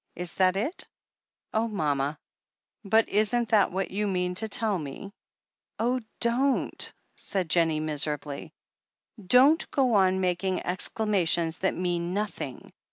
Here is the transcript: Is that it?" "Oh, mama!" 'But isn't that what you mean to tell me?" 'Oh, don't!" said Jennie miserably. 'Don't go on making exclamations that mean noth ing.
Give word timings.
Is 0.15 0.33
that 0.33 0.57
it?" 0.57 0.87
"Oh, 1.53 1.67
mama!" 1.67 2.17
'But 2.83 3.07
isn't 3.07 3.49
that 3.49 3.71
what 3.71 3.91
you 3.91 4.07
mean 4.07 4.33
to 4.33 4.49
tell 4.49 4.79
me?" 4.79 5.13
'Oh, 5.79 5.99
don't!" 6.19 6.91
said 7.15 7.51
Jennie 7.51 7.79
miserably. 7.81 8.51
'Don't 9.23 9.69
go 9.69 9.93
on 9.93 10.19
making 10.19 10.65
exclamations 10.65 11.59
that 11.59 11.75
mean 11.75 12.15
noth 12.15 12.41
ing. 12.41 12.73